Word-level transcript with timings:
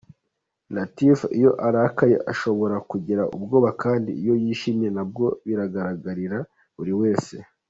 Latifah 0.75 1.31
iyo 1.37 1.51
arakaye 1.67 2.15
ushobora 2.31 2.77
kugira 2.89 3.23
ubwoba 3.35 3.69
kandi 3.83 4.09
iyo 4.21 4.33
yishimye 4.43 4.87
nabwo 4.95 5.25
bigaragarira 5.45 6.39
buri 6.77 6.93
wese. 7.01 7.35